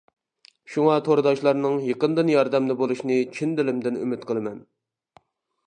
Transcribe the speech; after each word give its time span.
شۇڭا 0.75 0.95
تورداشلارنىڭ 1.07 1.77
يېقىندىن 1.89 2.31
ياردەمدە 2.35 2.77
بولۇشىنى 2.79 3.19
چىن 3.37 3.55
دىلىمدىن 3.61 4.01
ئۈمىد 4.01 4.27
قىلىمەن. 4.31 4.59